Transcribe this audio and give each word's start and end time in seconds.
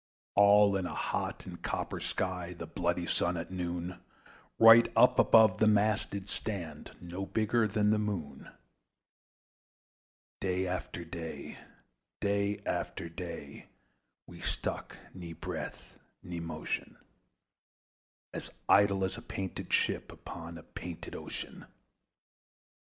All 0.33 0.75
in 0.77 0.87
a 0.87 0.95
hot 0.95 1.45
and 1.45 1.61
copper 1.61 1.99
sky, 1.99 2.53
The 2.57 2.65
bloody 2.65 3.05
Sun, 3.05 3.37
at 3.37 3.51
noon, 3.51 3.99
Right 4.57 4.91
up 4.95 5.19
above 5.19 5.59
the 5.59 5.67
mast 5.67 6.09
did 6.09 6.27
stand, 6.27 6.97
No 6.99 7.23
bigger 7.27 7.67
than 7.67 7.91
the 7.91 7.99
Moon. 7.99 8.49
Day 10.39 10.65
after 10.65 11.05
day, 11.05 11.59
day 12.19 12.63
after 12.65 13.09
day, 13.09 13.67
We 14.25 14.41
stuck, 14.41 14.97
nor 15.13 15.35
breath 15.35 15.99
nor 16.23 16.41
motion; 16.41 16.97
As 18.33 18.49
idle 18.67 19.03
as 19.05 19.17
a 19.17 19.21
painted 19.21 19.71
ship 19.71 20.11
Upon 20.11 20.57
a 20.57 20.63
painted 20.63 21.15
ocean. 21.15 21.67